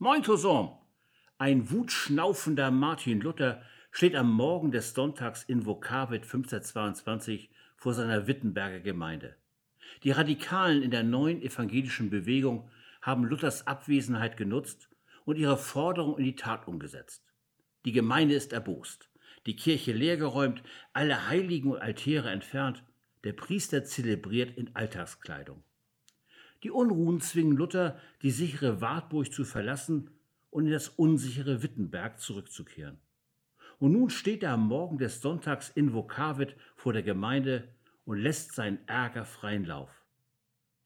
Moin 0.00 0.22
zusammen! 0.22 0.78
Ein 1.38 1.72
wutschnaufender 1.72 2.70
Martin 2.70 3.20
Luther 3.20 3.62
steht 3.90 4.14
am 4.14 4.30
Morgen 4.30 4.70
des 4.70 4.94
Sonntags 4.94 5.42
in 5.42 5.66
Vokavit 5.66 6.22
1522 6.22 7.50
vor 7.76 7.94
seiner 7.94 8.28
Wittenberger 8.28 8.78
Gemeinde. 8.78 9.34
Die 10.04 10.12
Radikalen 10.12 10.84
in 10.84 10.92
der 10.92 11.02
neuen 11.02 11.42
evangelischen 11.42 12.10
Bewegung 12.10 12.70
haben 13.02 13.24
Luthers 13.24 13.66
Abwesenheit 13.66 14.36
genutzt 14.36 14.88
und 15.24 15.36
ihre 15.36 15.58
Forderung 15.58 16.16
in 16.16 16.26
die 16.26 16.36
Tat 16.36 16.68
umgesetzt. 16.68 17.24
Die 17.84 17.90
Gemeinde 17.90 18.36
ist 18.36 18.52
erbost, 18.52 19.10
die 19.46 19.56
Kirche 19.56 19.90
leergeräumt, 19.90 20.62
alle 20.92 21.26
Heiligen 21.26 21.72
und 21.72 21.82
Altäre 21.82 22.30
entfernt, 22.30 22.84
der 23.24 23.32
Priester 23.32 23.82
zelebriert 23.82 24.56
in 24.56 24.76
Alltagskleidung. 24.76 25.64
Die 26.64 26.70
Unruhen 26.70 27.20
zwingen 27.20 27.56
Luther, 27.56 27.98
die 28.22 28.32
sichere 28.32 28.80
Wartburg 28.80 29.32
zu 29.32 29.44
verlassen 29.44 30.10
und 30.50 30.66
in 30.66 30.72
das 30.72 30.88
unsichere 30.88 31.62
Wittenberg 31.62 32.18
zurückzukehren. 32.18 32.98
Und 33.78 33.92
nun 33.92 34.10
steht 34.10 34.42
er 34.42 34.52
am 34.52 34.66
Morgen 34.66 34.98
des 34.98 35.20
Sonntags 35.20 35.70
in 35.70 35.92
Vokavit 35.92 36.56
vor 36.74 36.92
der 36.92 37.04
Gemeinde 37.04 37.68
und 38.04 38.18
lässt 38.18 38.54
seinen 38.54 38.78
Ärger 38.88 39.24
freien 39.24 39.64
Lauf. 39.64 39.90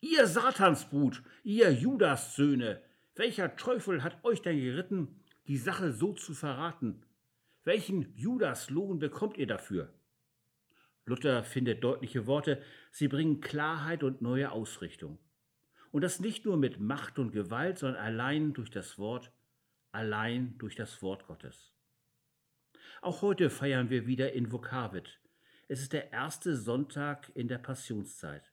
Ihr 0.00 0.26
Satansbrut, 0.26 1.22
ihr 1.42 1.72
Judassöhne, 1.72 2.82
welcher 3.14 3.56
Teufel 3.56 4.02
hat 4.02 4.22
euch 4.24 4.42
denn 4.42 4.60
geritten, 4.60 5.20
die 5.46 5.56
Sache 5.56 5.92
so 5.92 6.12
zu 6.12 6.34
verraten? 6.34 7.02
Welchen 7.64 8.14
Judaslohn 8.16 8.98
bekommt 8.98 9.38
ihr 9.38 9.46
dafür? 9.46 9.92
Luther 11.06 11.44
findet 11.44 11.82
deutliche 11.82 12.26
Worte, 12.26 12.60
sie 12.90 13.08
bringen 13.08 13.40
Klarheit 13.40 14.02
und 14.02 14.20
neue 14.20 14.50
Ausrichtung. 14.50 15.18
Und 15.92 16.00
das 16.00 16.20
nicht 16.20 16.44
nur 16.44 16.56
mit 16.56 16.80
Macht 16.80 17.18
und 17.18 17.30
Gewalt, 17.32 17.78
sondern 17.78 18.02
allein 18.02 18.54
durch 18.54 18.70
das 18.70 18.98
Wort, 18.98 19.30
allein 19.92 20.56
durch 20.58 20.74
das 20.74 21.02
Wort 21.02 21.26
Gottes. 21.26 21.72
Auch 23.02 23.22
heute 23.22 23.50
feiern 23.50 23.90
wir 23.90 24.06
wieder 24.06 24.32
in 24.32 24.50
Vokavit. 24.50 25.20
Es 25.68 25.80
ist 25.80 25.92
der 25.92 26.12
erste 26.12 26.56
Sonntag 26.56 27.30
in 27.34 27.46
der 27.46 27.58
Passionszeit. 27.58 28.50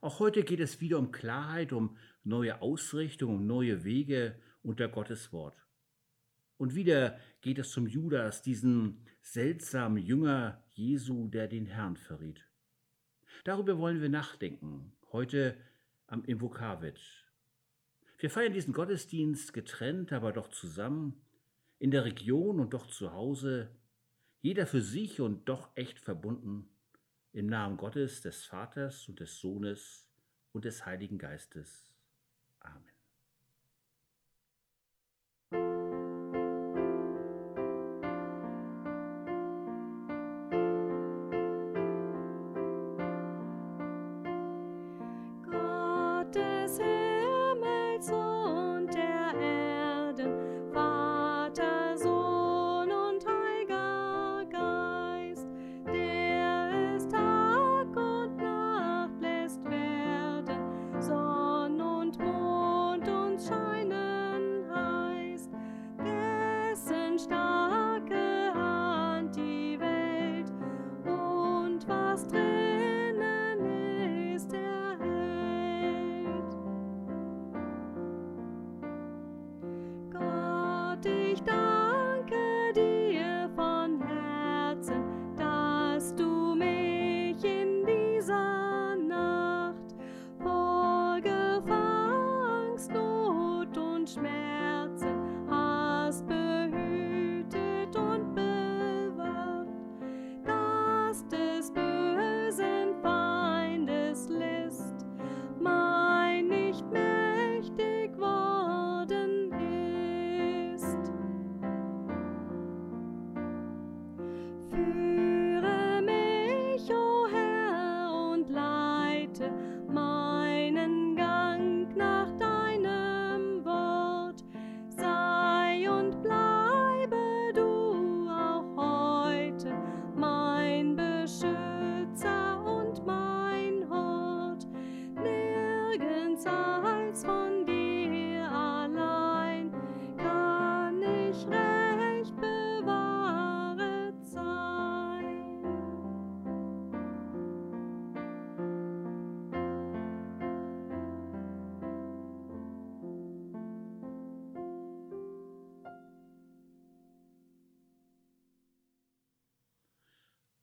Auch 0.00 0.20
heute 0.20 0.44
geht 0.44 0.60
es 0.60 0.80
wieder 0.80 0.98
um 0.98 1.10
Klarheit, 1.10 1.72
um 1.72 1.96
neue 2.24 2.62
Ausrichtung, 2.62 3.34
um 3.34 3.46
neue 3.46 3.84
Wege 3.84 4.38
unter 4.62 4.88
Gottes 4.88 5.32
Wort. 5.32 5.56
Und 6.58 6.76
wieder 6.76 7.18
geht 7.40 7.58
es 7.58 7.70
zum 7.70 7.88
Judas, 7.88 8.42
diesen 8.42 9.04
seltsamen 9.20 10.02
Jünger 10.02 10.62
Jesu, 10.70 11.28
der 11.28 11.48
den 11.48 11.66
Herrn 11.66 11.96
verriet. 11.96 12.46
Darüber 13.44 13.78
wollen 13.78 14.00
wir 14.00 14.08
nachdenken, 14.08 14.92
heute 15.10 15.56
am 16.12 16.24
Invokavit. 16.26 17.00
Wir 18.18 18.28
feiern 18.28 18.52
diesen 18.52 18.74
Gottesdienst 18.74 19.54
getrennt, 19.54 20.12
aber 20.12 20.32
doch 20.32 20.48
zusammen, 20.48 21.24
in 21.78 21.90
der 21.90 22.04
Region 22.04 22.60
und 22.60 22.74
doch 22.74 22.86
zu 22.86 23.12
Hause, 23.12 23.74
jeder 24.42 24.66
für 24.66 24.82
sich 24.82 25.20
und 25.20 25.48
doch 25.48 25.74
echt 25.74 25.98
verbunden, 25.98 26.68
im 27.32 27.46
Namen 27.46 27.78
Gottes, 27.78 28.20
des 28.20 28.44
Vaters 28.44 29.08
und 29.08 29.20
des 29.20 29.38
Sohnes 29.38 30.06
und 30.52 30.66
des 30.66 30.84
Heiligen 30.84 31.16
Geistes. 31.16 31.90
Amen. 32.60 32.91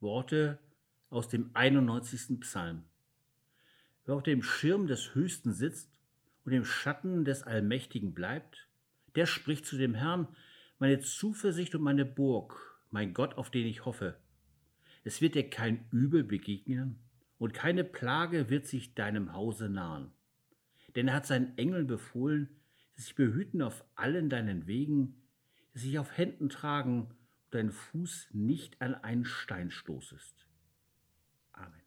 Worte 0.10 0.58
aus 1.12 1.28
dem 1.28 1.52
91. 1.54 2.40
Psalm. 2.40 2.82
Wer 4.06 4.16
auf 4.16 4.24
dem 4.24 4.42
Schirm 4.42 4.88
des 4.88 5.14
Höchsten 5.14 5.54
sitzt 5.54 5.92
und 6.46 6.52
im 6.52 6.66
Schatten 6.66 7.26
des 7.26 7.44
Allmächtigen 7.44 8.16
bleibt, 8.16 8.68
der 9.14 9.28
spricht 9.28 9.68
zu 9.68 9.78
dem 9.78 9.94
Herrn, 9.94 10.28
meine 10.80 11.00
Zuversicht 11.00 11.76
und 11.76 11.84
meine 11.84 12.06
Burg, 12.06 12.82
mein 12.90 13.14
Gott, 13.14 13.38
auf 13.38 13.52
den 13.52 13.68
ich 13.68 13.86
hoffe. 13.86 14.18
Es 15.04 15.22
wird 15.22 15.36
dir 15.36 15.48
kein 15.48 15.86
Übel 15.92 16.24
begegnen 16.24 16.98
und 17.38 17.54
keine 17.54 17.84
Plage 17.84 18.50
wird 18.50 18.66
sich 18.66 18.96
deinem 18.96 19.34
Hause 19.34 19.70
nahen. 19.70 20.10
Denn 20.96 21.10
er 21.10 21.14
hat 21.14 21.28
seinen 21.28 21.56
Engeln 21.56 21.86
befohlen, 21.86 22.50
dass 22.96 23.06
sich 23.06 23.14
behüten 23.14 23.62
auf 23.62 23.86
allen 23.94 24.28
deinen 24.28 24.66
Wegen, 24.66 25.22
dass 25.74 25.84
sich 25.84 26.00
auf 26.00 26.18
Händen 26.18 26.50
tragen 26.50 27.12
dein 27.52 27.72
Fuß 27.72 28.30
nicht 28.32 28.82
an 28.82 28.96
einen 28.96 29.26
Stein 29.26 29.72
stoßest. 29.72 30.48
Amen. 31.54 31.82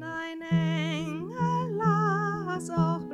Dein 0.00 0.40
Engel 0.42 1.76
lass 1.76 2.70
auch 2.70 3.09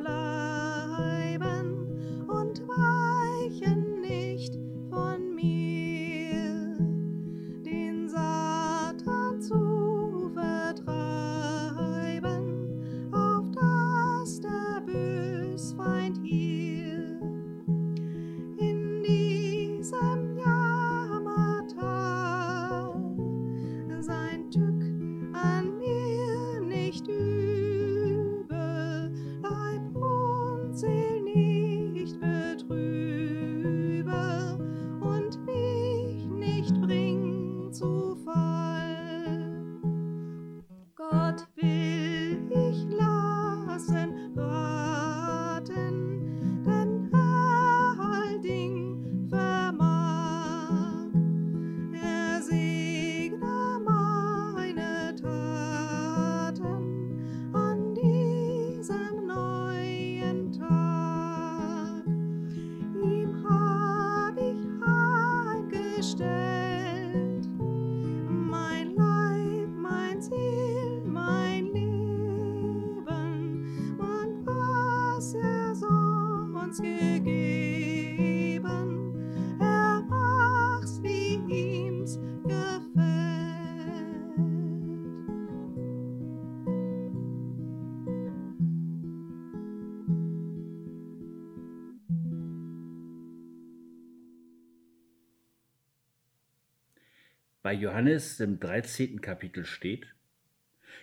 bei 97.67 97.75
Johannes 97.75 98.39
im 98.39 98.61
13. 98.61 99.21
Kapitel 99.21 99.65
steht. 99.65 100.07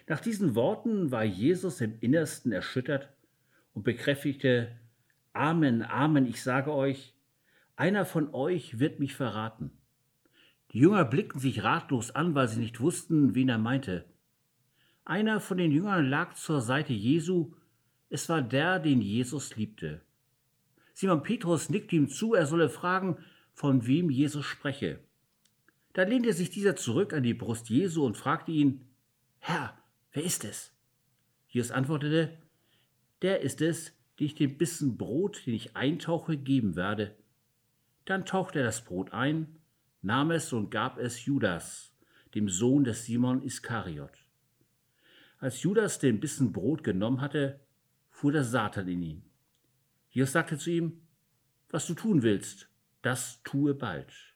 Nach 0.07 0.21
diesen 0.21 0.55
Worten 0.55 1.11
war 1.11 1.25
Jesus 1.25 1.81
im 1.81 1.99
Innersten 1.99 2.53
erschüttert 2.53 3.09
und 3.73 3.83
bekräftigte, 3.83 4.71
Amen, 5.33 5.81
Amen, 5.81 6.25
ich 6.25 6.41
sage 6.41 6.73
euch, 6.73 7.15
einer 7.75 8.05
von 8.05 8.33
euch 8.33 8.79
wird 8.79 9.01
mich 9.01 9.13
verraten. 9.13 9.71
Die 10.71 10.79
Jünger 10.79 11.03
blickten 11.03 11.41
sich 11.41 11.65
ratlos 11.65 12.11
an, 12.11 12.33
weil 12.33 12.47
sie 12.47 12.61
nicht 12.61 12.79
wussten, 12.79 13.35
wen 13.35 13.49
er 13.49 13.57
meinte. 13.57 14.05
Einer 15.03 15.41
von 15.41 15.57
den 15.57 15.73
Jüngern 15.73 16.05
lag 16.05 16.35
zur 16.35 16.61
Seite 16.61 16.93
Jesu, 16.93 17.55
es 18.09 18.29
war 18.29 18.41
der, 18.41 18.79
den 18.79 19.01
Jesus 19.01 19.57
liebte. 19.57 19.99
Simon 20.93 21.23
Petrus 21.23 21.69
nickte 21.69 21.97
ihm 21.97 22.07
zu, 22.07 22.35
er 22.35 22.45
solle 22.45 22.69
fragen, 22.69 23.17
von 23.53 23.85
wem 23.85 24.09
Jesus 24.09 24.45
spreche. 24.45 25.01
Da 25.93 26.03
lehnte 26.03 26.33
sich 26.33 26.49
dieser 26.49 26.75
zurück 26.75 27.13
an 27.13 27.23
die 27.23 27.35
Brust 27.35 27.69
Jesu 27.69 28.03
und 28.03 28.17
fragte 28.17 28.51
ihn, 28.51 28.81
Herr, 29.39 29.77
wer 30.11 30.23
ist 30.23 30.43
es? 30.43 30.73
Jesus 31.47 31.71
antwortete, 31.71 32.37
der 33.21 33.41
ist 33.41 33.61
es, 33.61 33.93
den 34.19 34.25
ich 34.25 34.35
den 34.35 34.57
Bissen 34.57 34.97
Brot, 34.97 35.45
den 35.45 35.53
ich 35.53 35.75
eintauche, 35.75 36.35
geben 36.35 36.75
werde. 36.75 37.15
Dann 38.05 38.25
tauchte 38.25 38.59
er 38.59 38.65
das 38.65 38.83
Brot 38.83 39.13
ein, 39.13 39.59
nahm 40.01 40.31
es 40.31 40.51
und 40.51 40.71
gab 40.71 40.97
es 40.97 41.25
Judas, 41.25 41.95
dem 42.33 42.49
Sohn 42.49 42.83
des 42.83 43.05
Simon 43.05 43.43
Iskariot. 43.43 44.11
Als 45.37 45.61
Judas 45.61 45.99
den 45.99 46.19
Bissen 46.19 46.51
Brot 46.51 46.83
genommen 46.83 47.21
hatte, 47.21 47.59
fuhr 48.09 48.31
der 48.31 48.43
Satan 48.43 48.87
in 48.87 49.01
ihn. 49.03 49.23
Jesus 50.09 50.31
sagte 50.31 50.57
zu 50.57 50.71
ihm, 50.71 51.01
was 51.69 51.85
du 51.85 51.93
tun 51.93 52.23
willst, 52.23 52.69
das 53.01 53.41
tue 53.43 53.73
bald. 53.73 54.32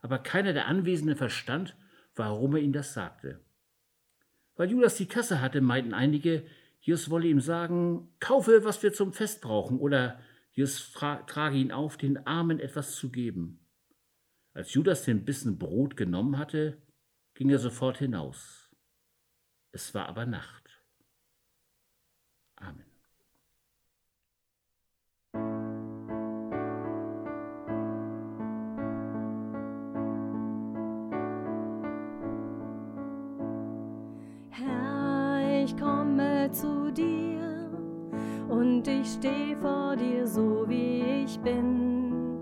Aber 0.00 0.18
keiner 0.18 0.52
der 0.52 0.66
Anwesenden 0.66 1.16
verstand, 1.16 1.76
warum 2.14 2.56
er 2.56 2.62
ihm 2.62 2.72
das 2.72 2.92
sagte. 2.92 3.40
Weil 4.56 4.70
Judas 4.70 4.96
die 4.96 5.06
Kasse 5.06 5.40
hatte, 5.40 5.60
meinten 5.60 5.94
einige, 5.94 6.44
Jesus 6.80 7.10
wolle 7.10 7.28
ihm 7.28 7.40
sagen, 7.40 8.14
kaufe, 8.20 8.64
was 8.64 8.82
wir 8.82 8.92
zum 8.92 9.12
Fest 9.12 9.42
brauchen, 9.42 9.78
oder 9.78 10.20
Jesus 10.52 10.92
trage 10.92 11.56
ihn 11.56 11.72
auf, 11.72 11.96
den 11.96 12.26
Armen 12.26 12.58
etwas 12.58 12.94
zu 12.94 13.10
geben. 13.10 13.66
Als 14.52 14.74
Judas 14.74 15.04
den 15.04 15.24
Bissen 15.24 15.58
Brot 15.58 15.96
genommen 15.96 16.38
hatte, 16.38 16.82
ging 17.34 17.50
er 17.50 17.58
sofort 17.58 17.98
hinaus. 17.98 18.70
Es 19.72 19.94
war 19.94 20.08
aber 20.08 20.26
Nacht. 20.26 20.59
Zu 36.52 36.90
dir 36.92 37.70
und 38.48 38.86
ich 38.88 39.12
steh 39.12 39.54
vor 39.56 39.94
dir 39.96 40.26
so 40.26 40.64
wie 40.68 41.24
ich 41.24 41.38
bin. 41.40 42.38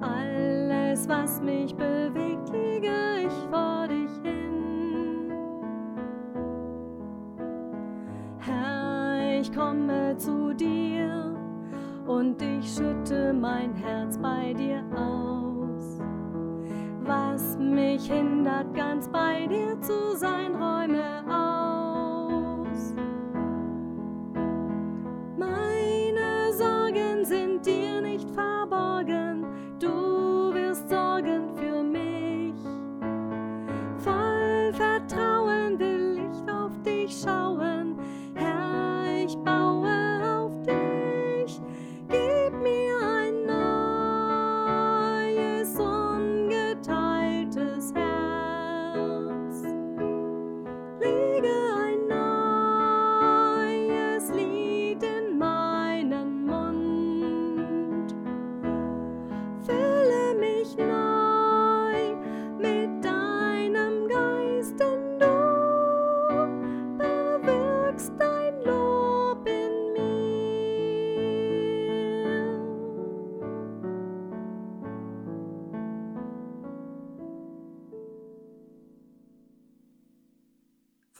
Alles, 0.00 1.08
was 1.08 1.40
mich 1.40 1.74
bewegt, 1.74 2.50
liege 2.50 3.26
ich 3.26 3.48
vor 3.50 3.86
dich 3.88 4.10
hin. 4.22 5.32
Herr, 8.38 9.40
ich 9.40 9.52
komme 9.52 10.16
zu 10.18 10.54
dir 10.54 11.34
und 12.06 12.40
ich 12.42 12.74
schütte 12.74 13.32
mein 13.32 13.74
Herz 13.74 14.18
bei 14.18 14.52
dir 14.52 14.84
aus. 14.94 16.00
Was 17.04 17.56
mich 17.58 18.10
hindert, 18.10 18.74
ganz 18.74 19.08
bei 19.08 19.46
dir 19.46 19.80
zu 19.80 20.16
sein, 20.16 20.54
räume 20.54 21.24
auf. 21.28 21.81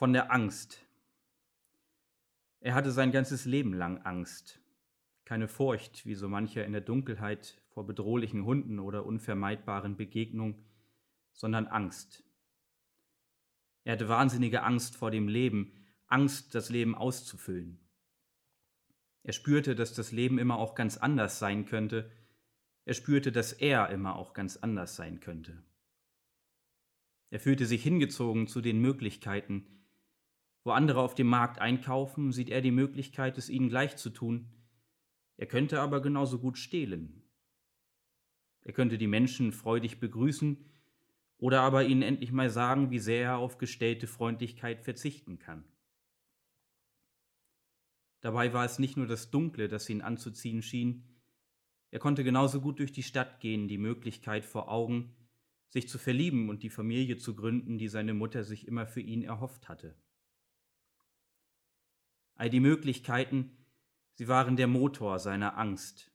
Von 0.03 0.11
der 0.11 0.33
Angst. 0.33 0.85
Er 2.59 2.73
hatte 2.73 2.91
sein 2.91 3.13
ganzes 3.13 3.45
Leben 3.45 3.73
lang 3.73 3.99
Angst. 3.99 4.59
Keine 5.23 5.47
Furcht, 5.47 6.05
wie 6.05 6.15
so 6.15 6.27
mancher 6.27 6.65
in 6.65 6.73
der 6.73 6.81
Dunkelheit 6.81 7.63
vor 7.69 7.87
bedrohlichen 7.87 8.43
Hunden 8.43 8.79
oder 8.79 9.05
unvermeidbaren 9.05 9.95
Begegnungen, 9.95 10.65
sondern 11.31 11.67
Angst. 11.67 12.25
Er 13.85 13.93
hatte 13.93 14.09
wahnsinnige 14.09 14.63
Angst 14.63 14.97
vor 14.97 15.09
dem 15.09 15.29
Leben, 15.29 15.71
Angst, 16.07 16.53
das 16.53 16.69
Leben 16.69 16.95
auszufüllen. 16.95 17.79
Er 19.23 19.31
spürte, 19.31 19.73
dass 19.73 19.93
das 19.93 20.11
Leben 20.11 20.37
immer 20.37 20.57
auch 20.57 20.75
ganz 20.75 20.97
anders 20.97 21.39
sein 21.39 21.63
könnte. 21.63 22.11
Er 22.83 22.93
spürte, 22.93 23.31
dass 23.31 23.53
er 23.53 23.89
immer 23.89 24.17
auch 24.17 24.33
ganz 24.33 24.57
anders 24.57 24.97
sein 24.97 25.21
könnte. 25.21 25.63
Er 27.29 27.39
fühlte 27.39 27.65
sich 27.65 27.81
hingezogen 27.81 28.47
zu 28.47 28.59
den 28.59 28.81
Möglichkeiten, 28.81 29.65
wo 30.63 30.71
andere 30.71 31.01
auf 31.01 31.15
dem 31.15 31.27
Markt 31.27 31.59
einkaufen, 31.59 32.31
sieht 32.31 32.49
er 32.49 32.61
die 32.61 32.71
Möglichkeit, 32.71 33.37
es 33.37 33.49
ihnen 33.49 33.69
gleich 33.69 33.97
zu 33.97 34.09
tun. 34.09 34.49
Er 35.37 35.47
könnte 35.47 35.81
aber 35.81 36.01
genauso 36.01 36.39
gut 36.39 36.57
stehlen. 36.57 37.23
Er 38.61 38.73
könnte 38.73 38.97
die 38.97 39.07
Menschen 39.07 39.51
freudig 39.51 39.99
begrüßen 39.99 40.69
oder 41.37 41.61
aber 41.61 41.83
ihnen 41.83 42.01
endlich 42.01 42.31
mal 42.31 42.49
sagen, 42.49 42.91
wie 42.91 42.99
sehr 42.99 43.23
er 43.23 43.37
auf 43.37 43.57
gestellte 43.57 44.07
Freundlichkeit 44.07 44.81
verzichten 44.81 45.39
kann. 45.39 45.65
Dabei 48.21 48.53
war 48.53 48.63
es 48.63 48.79
nicht 48.79 48.95
nur 48.95 49.07
das 49.07 49.31
Dunkle, 49.31 49.67
das 49.67 49.89
ihn 49.89 50.01
anzuziehen 50.01 50.61
schien, 50.61 51.13
er 51.93 51.99
konnte 51.99 52.23
genauso 52.23 52.59
gut 52.59 52.79
durch 52.79 52.91
die 52.91 53.03
Stadt 53.03 53.39
gehen, 53.39 53.67
die 53.67 53.77
Möglichkeit 53.77 54.45
vor 54.45 54.67
Augen, 54.71 55.13
sich 55.69 55.87
zu 55.87 55.99
verlieben 55.99 56.49
und 56.49 56.63
die 56.63 56.71
Familie 56.71 57.17
zu 57.17 57.35
gründen, 57.35 57.77
die 57.77 57.87
seine 57.87 58.15
Mutter 58.15 58.43
sich 58.43 58.67
immer 58.67 58.87
für 58.87 59.01
ihn 59.01 59.21
erhofft 59.21 59.69
hatte. 59.69 59.95
All 62.35 62.49
die 62.49 62.59
Möglichkeiten, 62.59 63.51
sie 64.13 64.27
waren 64.27 64.55
der 64.55 64.67
Motor 64.67 65.19
seiner 65.19 65.57
Angst. 65.57 66.11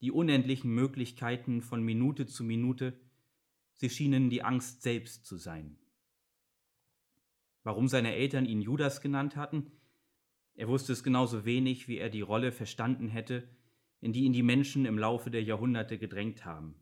Die 0.00 0.10
unendlichen 0.10 0.74
Möglichkeiten 0.74 1.62
von 1.62 1.82
Minute 1.82 2.26
zu 2.26 2.44
Minute, 2.44 2.98
sie 3.74 3.90
schienen 3.90 4.30
die 4.30 4.42
Angst 4.42 4.82
selbst 4.82 5.26
zu 5.26 5.36
sein. 5.36 5.78
Warum 7.62 7.88
seine 7.88 8.14
Eltern 8.14 8.46
ihn 8.46 8.60
Judas 8.60 9.00
genannt 9.00 9.36
hatten? 9.36 9.72
Er 10.54 10.68
wusste 10.68 10.92
es 10.92 11.02
genauso 11.02 11.44
wenig, 11.44 11.88
wie 11.88 11.98
er 11.98 12.08
die 12.08 12.20
Rolle 12.20 12.52
verstanden 12.52 13.08
hätte, 13.08 13.48
in 14.00 14.12
die 14.12 14.24
ihn 14.24 14.32
die 14.32 14.42
Menschen 14.42 14.86
im 14.86 14.98
Laufe 14.98 15.30
der 15.30 15.42
Jahrhunderte 15.42 15.98
gedrängt 15.98 16.44
haben. 16.44 16.76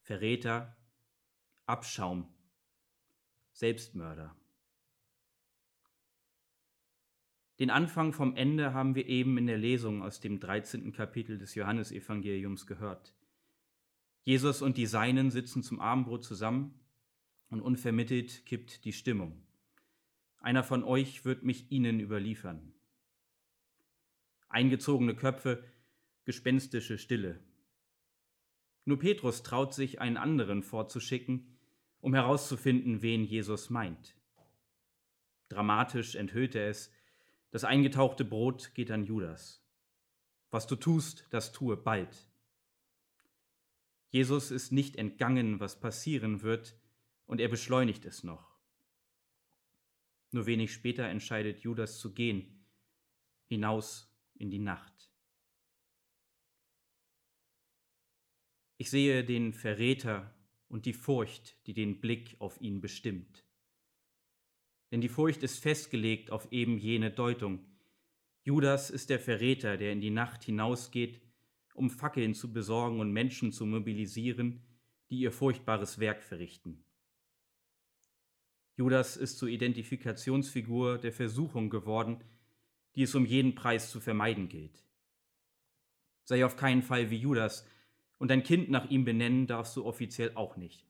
Verräter, 0.00 0.76
Abschaum, 1.66 2.26
Selbstmörder. 3.52 4.34
Den 7.60 7.68
Anfang 7.68 8.14
vom 8.14 8.36
Ende 8.36 8.72
haben 8.72 8.94
wir 8.94 9.06
eben 9.06 9.36
in 9.36 9.46
der 9.46 9.58
Lesung 9.58 10.02
aus 10.02 10.18
dem 10.18 10.40
13. 10.40 10.92
Kapitel 10.92 11.36
des 11.36 11.54
Johannesevangeliums 11.54 12.66
gehört. 12.66 13.14
Jesus 14.24 14.62
und 14.62 14.78
die 14.78 14.86
Seinen 14.86 15.30
sitzen 15.30 15.62
zum 15.62 15.78
Abendbrot 15.78 16.24
zusammen 16.24 16.80
und 17.50 17.60
unvermittelt 17.60 18.46
kippt 18.46 18.86
die 18.86 18.94
Stimmung. 18.94 19.42
Einer 20.38 20.64
von 20.64 20.82
euch 20.82 21.26
wird 21.26 21.42
mich 21.42 21.70
ihnen 21.70 22.00
überliefern. 22.00 22.72
Eingezogene 24.48 25.14
Köpfe, 25.14 25.62
gespenstische 26.24 26.96
Stille. 26.96 27.40
Nur 28.86 28.98
Petrus 28.98 29.42
traut 29.42 29.74
sich, 29.74 30.00
einen 30.00 30.16
anderen 30.16 30.62
vorzuschicken, 30.62 31.58
um 32.00 32.14
herauszufinden, 32.14 33.02
wen 33.02 33.22
Jesus 33.22 33.68
meint. 33.68 34.16
Dramatisch 35.50 36.14
enthüllt 36.14 36.54
er 36.54 36.70
es, 36.70 36.90
das 37.50 37.64
eingetauchte 37.64 38.24
Brot 38.24 38.74
geht 38.74 38.90
an 38.90 39.04
Judas. 39.04 39.64
Was 40.50 40.66
du 40.66 40.76
tust, 40.76 41.26
das 41.30 41.52
tue 41.52 41.76
bald. 41.76 42.28
Jesus 44.10 44.50
ist 44.50 44.72
nicht 44.72 44.96
entgangen, 44.96 45.60
was 45.60 45.80
passieren 45.80 46.42
wird, 46.42 46.76
und 47.26 47.40
er 47.40 47.48
beschleunigt 47.48 48.04
es 48.06 48.24
noch. 48.24 48.58
Nur 50.32 50.46
wenig 50.46 50.72
später 50.72 51.04
entscheidet 51.04 51.60
Judas 51.60 51.98
zu 51.98 52.12
gehen, 52.12 52.64
hinaus 53.46 54.12
in 54.34 54.50
die 54.50 54.58
Nacht. 54.58 55.12
Ich 58.78 58.90
sehe 58.90 59.24
den 59.24 59.52
Verräter 59.52 60.34
und 60.68 60.86
die 60.86 60.92
Furcht, 60.92 61.56
die 61.66 61.74
den 61.74 62.00
Blick 62.00 62.36
auf 62.40 62.60
ihn 62.60 62.80
bestimmt. 62.80 63.44
Denn 64.90 65.00
die 65.00 65.08
Furcht 65.08 65.42
ist 65.42 65.58
festgelegt 65.58 66.30
auf 66.30 66.50
eben 66.52 66.78
jene 66.78 67.10
Deutung. 67.10 67.60
Judas 68.42 68.90
ist 68.90 69.10
der 69.10 69.20
Verräter, 69.20 69.76
der 69.76 69.92
in 69.92 70.00
die 70.00 70.10
Nacht 70.10 70.44
hinausgeht, 70.44 71.20
um 71.74 71.90
Fackeln 71.90 72.34
zu 72.34 72.52
besorgen 72.52 73.00
und 73.00 73.12
Menschen 73.12 73.52
zu 73.52 73.66
mobilisieren, 73.66 74.62
die 75.10 75.20
ihr 75.20 75.32
furchtbares 75.32 75.98
Werk 75.98 76.22
verrichten. 76.22 76.84
Judas 78.76 79.16
ist 79.16 79.38
zur 79.38 79.48
Identifikationsfigur 79.48 80.98
der 80.98 81.12
Versuchung 81.12 81.68
geworden, 81.68 82.24
die 82.94 83.02
es 83.02 83.14
um 83.14 83.26
jeden 83.26 83.54
Preis 83.54 83.90
zu 83.90 84.00
vermeiden 84.00 84.48
gilt. 84.48 84.84
Sei 86.24 86.44
auf 86.44 86.56
keinen 86.56 86.82
Fall 86.82 87.10
wie 87.10 87.18
Judas, 87.18 87.66
und 88.18 88.30
dein 88.30 88.42
Kind 88.42 88.70
nach 88.70 88.90
ihm 88.90 89.04
benennen 89.04 89.46
darfst 89.46 89.76
du 89.76 89.84
offiziell 89.84 90.32
auch 90.34 90.56
nicht. 90.56 90.89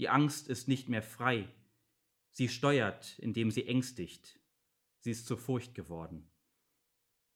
Die 0.00 0.08
Angst 0.08 0.48
ist 0.48 0.66
nicht 0.66 0.88
mehr 0.88 1.02
frei. 1.02 1.46
Sie 2.30 2.48
steuert, 2.48 3.18
indem 3.18 3.50
sie 3.50 3.66
ängstigt. 3.66 4.40
Sie 5.00 5.10
ist 5.10 5.26
zur 5.26 5.36
Furcht 5.36 5.74
geworden. 5.74 6.26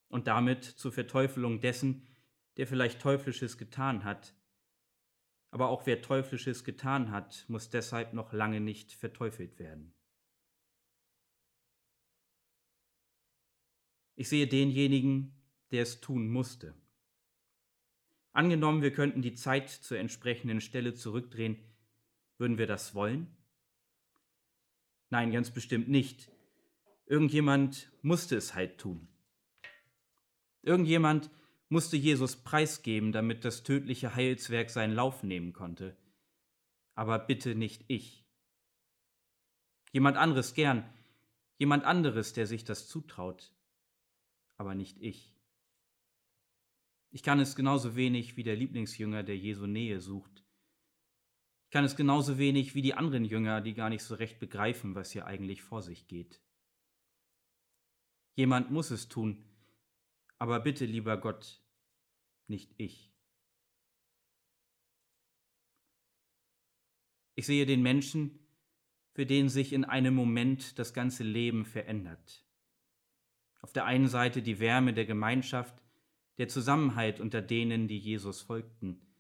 Und 0.09 0.29
damit 0.29 0.65
zur 0.65 0.91
Verteufelung 0.91 1.61
dessen, 1.61 2.09
der 2.57 2.67
vielleicht 2.67 3.03
Teuflisches 3.03 3.59
getan 3.59 4.05
hat. 4.05 4.35
Aber 5.51 5.69
auch 5.69 5.85
wer 5.85 6.01
Teuflisches 6.01 6.65
getan 6.65 7.11
hat, 7.11 7.45
muss 7.49 7.69
deshalb 7.69 8.15
noch 8.15 8.33
lange 8.33 8.61
nicht 8.61 8.93
verteufelt 8.93 9.59
werden. 9.59 9.93
Ich 14.15 14.31
sehe 14.31 14.47
denjenigen, 14.47 15.39
der 15.71 15.83
es 15.83 16.01
tun 16.01 16.31
musste. 16.31 16.75
Angenommen, 18.33 18.81
wir 18.81 18.95
könnten 18.95 19.21
die 19.21 19.35
Zeit 19.35 19.69
zur 19.69 19.99
entsprechenden 19.99 20.63
Stelle 20.63 20.95
zurückdrehen, 20.95 21.59
würden 22.39 22.59
wir 22.59 22.67
das 22.67 22.95
wollen? 22.95 23.27
Nein, 25.11 25.31
ganz 25.31 25.51
bestimmt 25.51 25.89
nicht. 25.89 26.31
Irgendjemand 27.07 27.91
musste 28.03 28.37
es 28.37 28.55
halt 28.55 28.79
tun. 28.79 29.09
Irgendjemand 30.63 31.31
musste 31.69 31.97
Jesus 31.97 32.37
preisgeben, 32.37 33.13
damit 33.13 33.45
das 33.45 33.63
tödliche 33.63 34.15
Heilswerk 34.15 34.71
seinen 34.71 34.95
Lauf 34.95 35.23
nehmen 35.23 35.53
konnte. 35.53 35.97
Aber 36.95 37.19
bitte 37.19 37.55
nicht 37.55 37.85
ich. 37.89 38.25
Jemand 39.93 40.17
anderes 40.17 40.55
gern, 40.55 40.89
jemand 41.59 41.85
anderes, 41.85 42.33
der 42.33 42.47
sich 42.47 42.65
das 42.65 42.89
zutraut, 42.89 43.53
aber 44.57 44.75
nicht 44.75 45.01
ich. 45.01 45.35
Ich 47.11 47.23
kann 47.23 47.39
es 47.39 47.55
genauso 47.55 47.95
wenig 47.95 48.37
wie 48.37 48.43
der 48.43 48.57
Lieblingsjünger, 48.57 49.23
der 49.23 49.37
Jesu 49.37 49.67
Nähe 49.67 50.01
sucht. 50.01 50.44
Kann 51.75 51.85
es 51.85 51.97
genauso 51.97 52.39
wenig 52.39 52.77
wie 52.77 52.83
die 52.83 52.95
anderen 52.95 53.25
Jünger, 53.25 53.61
die 53.61 53.75
gar 53.75 53.91
nicht 53.91 54.05
so 54.05 54.15
recht 54.15 54.39
begreifen, 54.39 54.95
was 54.95 55.11
hier 55.11 55.27
eigentlich 55.27 55.61
vor 55.61 55.83
sich 55.83 56.07
geht. 56.07 56.41
Jemand 58.37 58.71
muss 58.71 58.93
es 58.93 59.09
tun, 59.09 59.45
aber 60.39 60.61
bitte, 60.61 60.87
lieber 60.87 61.17
Gott, 61.17 61.61
nicht 62.47 62.73
ich. 62.77 63.13
Ich 67.35 67.45
sehe 67.45 67.67
den 67.67 67.83
Menschen, 67.83 68.39
für 69.11 69.27
den 69.27 69.49
sich 69.49 69.73
in 69.73 69.85
einem 69.85 70.15
Moment 70.15 70.79
das 70.79 70.95
ganze 70.95 71.25
Leben 71.25 71.65
verändert. 71.65 72.47
Auf 73.63 73.73
der 73.73 73.85
einen 73.85 74.07
Seite 74.07 74.43
die 74.43 74.61
Wärme 74.61 74.95
der 74.95 75.07
Gemeinschaft, 75.07 75.83
der 76.39 76.47
Zusammenhalt 76.47 77.19
unter 77.19 77.43
denen, 77.43 77.89
die 77.89 77.99
Jesus 77.99 78.43
folgten, 78.43 79.13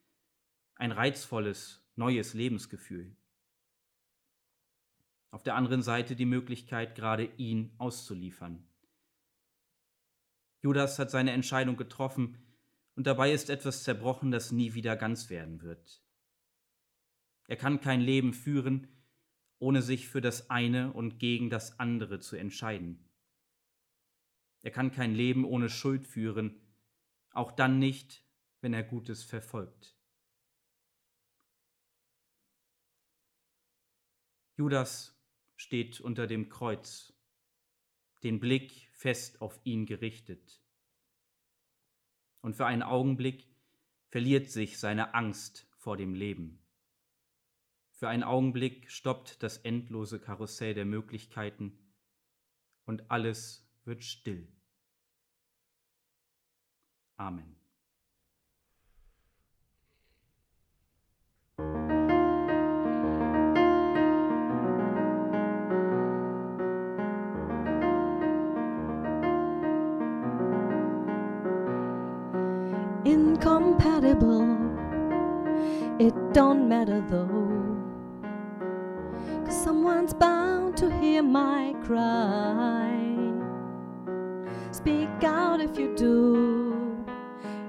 ein 0.76 0.92
reizvolles, 0.92 1.84
neues 1.97 2.35
Lebensgefühl. 2.35 3.17
Auf 5.31 5.43
der 5.43 5.57
anderen 5.57 5.83
Seite 5.83 6.17
die 6.17 6.27
Möglichkeit, 6.27 6.95
gerade 6.95 7.25
ihn 7.37 7.75
auszuliefern. 7.79 8.65
Judas 10.63 10.99
hat 10.99 11.11
seine 11.11 11.33
Entscheidung 11.33 11.77
getroffen 11.77 12.39
und 12.95 13.07
dabei 13.07 13.33
ist 13.33 13.51
etwas 13.51 13.83
zerbrochen, 13.83 14.31
das 14.31 14.53
nie 14.53 14.75
wieder 14.75 14.97
ganz 14.97 15.29
werden 15.31 15.63
wird. 15.63 16.03
Er 17.47 17.57
kann 17.57 17.81
kein 17.81 18.01
Leben 18.01 18.33
führen, 18.33 18.89
ohne 19.59 19.83
sich 19.83 20.09
für 20.09 20.21
das 20.21 20.51
eine 20.51 20.93
und 20.93 21.19
gegen 21.19 21.51
das 21.51 21.79
andere 21.79 22.21
zu 22.21 22.37
entscheiden. 22.37 23.09
Er 24.63 24.71
kann 24.71 24.93
kein 24.93 25.15
Leben 25.15 25.45
ohne 25.45 25.69
Schuld 25.69 26.07
führen, 26.07 26.61
auch 27.31 27.53
dann 27.53 27.79
nicht, 27.79 28.25
wenn 28.63 28.73
er 28.73 28.83
Gutes 28.83 29.23
verfolgt. 29.23 29.94
Judas 34.56 35.20
steht 35.56 36.00
unter 36.00 36.26
dem 36.26 36.49
Kreuz, 36.49 37.12
den 38.23 38.40
Blick 38.40 38.88
fest 38.92 39.40
auf 39.42 39.61
ihn 39.64 39.84
gerichtet. 39.84 40.62
Und 42.40 42.54
für 42.54 42.66
einen 42.66 42.82
Augenblick 42.82 43.49
verliert 44.08 44.49
sich 44.50 44.78
seine 44.78 45.14
Angst 45.14 45.66
vor 45.76 45.96
dem 45.96 46.14
Leben. 46.14 46.62
Für 47.90 48.08
einen 48.08 48.23
Augenblick 48.23 48.90
stoppt 48.90 49.42
das 49.42 49.58
endlose 49.58 50.20
Karussell 50.20 50.75
der 50.75 50.84
Möglichkeiten 50.84 51.78
und 52.84 53.11
alles 53.11 53.68
wird 53.84 54.04
still. 54.04 54.46
Amen. 57.16 57.63
It 76.04 76.14
don't 76.32 76.68
matter 76.68 77.00
though. 77.08 77.76
Cause 79.44 79.64
someone's 79.64 80.14
bound 80.14 80.76
to 80.78 80.90
hear 81.00 81.23
my 81.23 81.75
cry. 81.84 83.00
Speak 84.70 85.23
out 85.23 85.61
if 85.61 85.78
you 85.78 85.94
do 85.96 86.75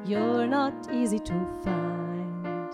you're 0.06 0.46
not 0.46 0.94
easy 0.94 1.18
to 1.18 1.34
find. 1.64 2.70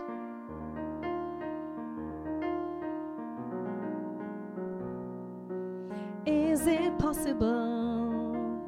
Is 6.26 6.68
it 6.68 7.00
possible, 7.00 8.60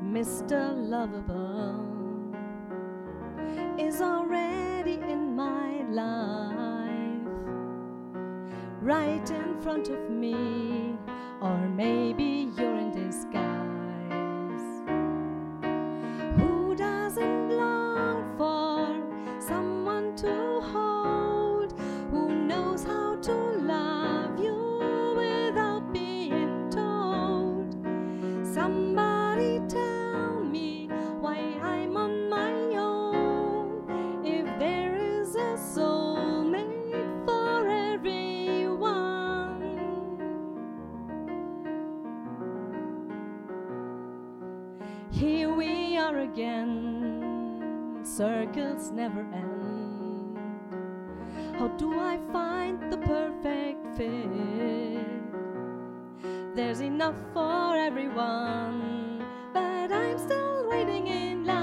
Mr. 0.00 0.72
Lovable 0.76 1.93
is 3.78 4.00
already 4.00 4.94
in 4.94 5.34
my 5.34 5.82
life, 5.90 7.28
right 8.80 9.30
in 9.30 9.60
front 9.60 9.88
of 9.88 10.10
me, 10.10 10.96
or 11.40 11.56
maybe 11.68 12.50
you're 12.56 12.76
in 12.76 12.90
disguise? 12.92 13.53
Here 45.14 45.48
we 45.48 45.96
are 45.96 46.18
again, 46.18 48.00
circles 48.02 48.90
never 48.90 49.20
end. 49.20 50.36
How 51.56 51.68
do 51.68 52.00
I 52.00 52.18
find 52.32 52.80
the 52.92 52.96
perfect 52.96 53.96
fit? 53.96 55.06
There's 56.56 56.80
enough 56.80 57.14
for 57.32 57.76
everyone, 57.76 59.24
but 59.52 59.92
I'm 59.92 60.18
still 60.18 60.68
waiting 60.68 61.06
in 61.06 61.44
line. 61.44 61.53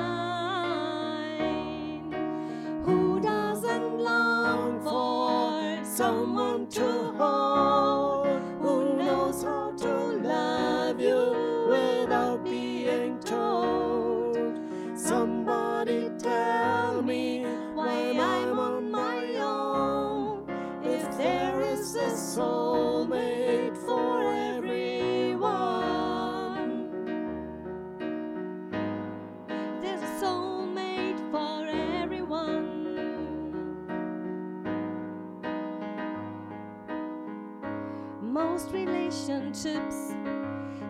Most 38.51 38.73
relationships 38.73 40.13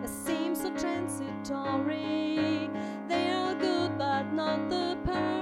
seem 0.04 0.52
so 0.56 0.68
transitory. 0.70 2.68
They 3.06 3.30
are 3.30 3.54
good, 3.54 3.96
but 3.96 4.32
not 4.32 4.68
the 4.68 4.98
permanent 5.04 5.41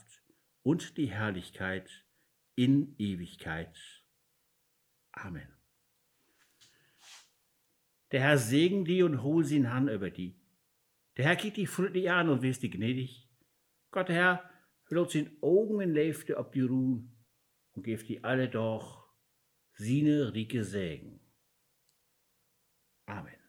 und 0.63 0.97
die 0.97 1.07
Herrlichkeit 1.07 2.05
in 2.55 2.95
Ewigkeit. 2.97 3.77
Amen. 5.11 5.47
Der 8.11 8.21
Herr 8.21 8.37
segen 8.37 8.85
die 8.85 9.03
und 9.03 9.23
hol 9.23 9.43
sie 9.45 9.57
in 9.57 9.73
Hand 9.73 9.89
über 9.89 10.09
die. 10.09 10.35
Der 11.17 11.25
Herr 11.25 11.35
kiegt 11.35 11.57
die 11.57 11.67
friedlich 11.67 12.09
an 12.11 12.29
und 12.29 12.41
wirst 12.41 12.63
die 12.63 12.69
gnädig. 12.69 13.29
Gott, 13.91 14.09
der 14.09 14.15
Herr, 14.15 14.51
lot 14.89 15.11
sin 15.11 15.37
Augen 15.41 15.81
in 15.81 15.93
Läfte 15.93 16.37
ob 16.37 16.51
die 16.51 16.61
ruhen 16.61 17.15
und 17.73 17.83
gebt 17.83 18.07
die 18.09 18.23
alle 18.23 18.49
doch 18.49 19.09
sine 19.73 20.33
rike 20.33 20.63
Segen. 20.63 21.19
Amen. 23.05 23.40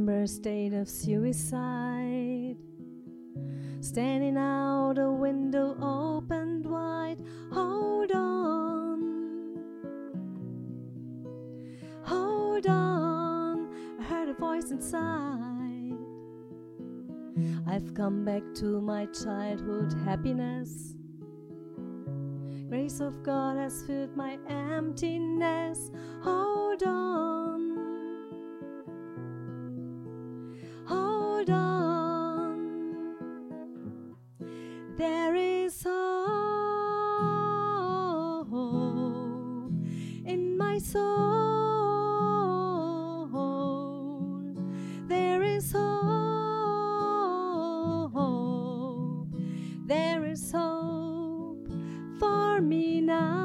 Remember 0.00 0.26
state 0.26 0.72
of 0.72 0.88
suicide. 0.88 2.56
Standing 3.80 4.36
out 4.36 4.98
a 4.98 5.10
window 5.10 5.76
opened 5.80 6.64
wide. 6.64 7.18
Hold 7.52 8.12
on. 8.12 9.58
Hold 12.02 12.66
on. 12.66 13.68
I 14.00 14.02
heard 14.02 14.28
a 14.30 14.34
voice 14.34 14.70
inside. 14.70 15.98
I've 17.66 17.92
come 17.94 18.24
back 18.24 18.42
to 18.56 18.80
my 18.80 19.06
childhood 19.06 19.94
happiness. 20.04 20.94
Grace 22.68 23.00
of 23.00 23.22
God 23.22 23.58
has 23.58 23.82
filled 23.82 24.16
my 24.16 24.38
emptiness. 24.48 25.90
Hold 26.22 26.49
me 52.60 53.00
now. 53.00 53.40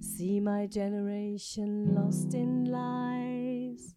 See 0.00 0.40
my 0.40 0.66
generation 0.66 1.94
lost 1.94 2.34
in 2.34 2.70
lies 2.70 3.94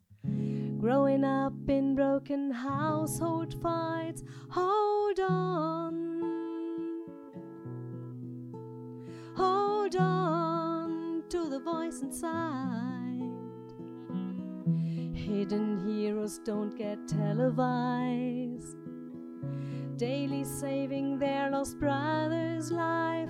growing 0.86 1.24
up 1.24 1.54
in 1.68 1.96
broken 1.96 2.52
household 2.52 3.60
fights. 3.60 4.24
Hold 4.50 5.20
on, 5.20 7.04
hold 9.36 9.96
on 9.96 11.24
to 11.30 11.50
the 11.50 11.60
voice 11.60 12.02
inside. 12.04 13.32
Hidden 15.16 15.84
heroes 15.88 16.40
don't 16.46 16.78
get 16.78 17.08
televised. 17.08 18.78
Daily 19.98 20.44
saving 20.44 21.20
their 21.20 21.50
lost 21.52 21.80
brother's 21.80 22.70
life. 22.70 23.30